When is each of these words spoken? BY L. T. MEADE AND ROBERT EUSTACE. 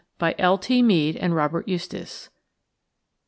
BY 0.17 0.33
L. 0.39 0.57
T. 0.57 0.81
MEADE 0.81 1.15
AND 1.17 1.35
ROBERT 1.35 1.67
EUSTACE. 1.67 2.31